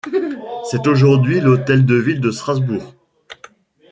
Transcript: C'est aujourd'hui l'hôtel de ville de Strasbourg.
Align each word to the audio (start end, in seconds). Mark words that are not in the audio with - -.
C'est 0.71 0.87
aujourd'hui 0.87 1.39
l'hôtel 1.41 1.85
de 1.85 1.93
ville 1.93 2.21
de 2.21 2.31
Strasbourg. 2.31 2.95